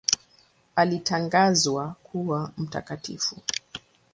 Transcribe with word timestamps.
Alitangazwa 0.75 1.95
kuwa 2.03 2.51
mtakatifu. 2.57 3.37